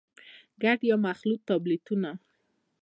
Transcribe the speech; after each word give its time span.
ګډ 0.63 0.79
يا 0.89 0.95
مخلوط 1.07 1.41
ټابليټونه: 1.47 2.09